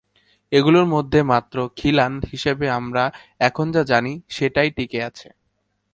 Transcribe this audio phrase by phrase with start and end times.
[0.51, 3.03] এগুলোর মধ্যে মাত্র "খিলান" হিসেবে আমরা
[3.39, 5.27] এখন যা জানি, সেটাই টিকে আছে।